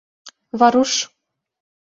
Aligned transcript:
Варуш. 0.59 0.91